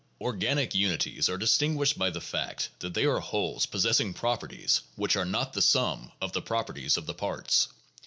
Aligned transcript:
Organic 0.19 0.73
unities 0.73 1.29
are 1.29 1.37
distinguished 1.37 1.95
by 1.95 2.09
the 2.09 2.19
fact 2.21 2.69
that 2.79 2.95
they 2.95 3.05
are 3.05 3.19
wholes 3.19 3.67
possessing 3.67 4.15
properties 4.15 4.81
which 4.95 5.15
are 5.15 5.25
not 5.25 5.53
the 5.53 5.61
sum 5.61 6.11
of 6.19 6.33
the 6.33 6.41
properties 6.41 6.97
of 6.97 7.05
the 7.05 7.13
parts. 7.13 7.67